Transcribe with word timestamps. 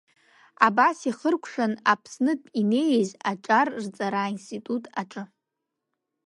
Абас 0.67 0.97
ихыркәшан 1.09 1.73
Аԥснытә 1.91 2.47
инеиз 2.59 3.09
аҿар 3.31 3.67
рҵара 3.83 4.19
аинститут 4.23 4.83
аҿы. 5.01 5.23